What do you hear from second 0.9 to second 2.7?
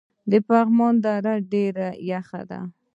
دره ډیره یخه ده